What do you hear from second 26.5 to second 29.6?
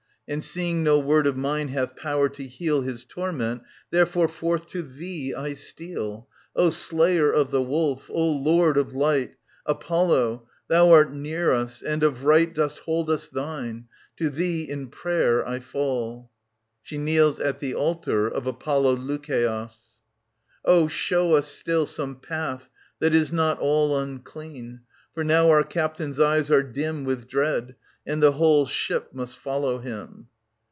dim With dread, and the whole ship must